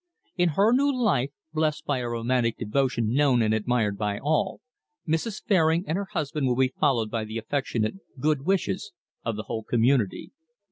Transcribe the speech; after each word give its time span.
"In 0.35 0.49
her 0.57 0.71
new 0.73 0.91
life, 0.91 1.29
blessed 1.53 1.85
by 1.85 1.99
a 1.99 2.07
romantic 2.09 2.57
devotion 2.57 3.13
known 3.13 3.43
and 3.43 3.53
admired 3.53 3.99
by 3.99 4.17
all, 4.17 4.59
Mrs. 5.07 5.43
Fairing 5.45 5.83
and 5.87 5.95
her 5.95 6.07
husband 6.13 6.47
will 6.47 6.55
be 6.55 6.73
followed 6.79 7.11
by 7.11 7.23
the 7.23 7.37
affectionate 7.37 7.97
good 8.19 8.41
wishes 8.41 8.93
of 9.23 9.35
the 9.35 9.43
whole 9.43 9.61
community." 9.61 10.31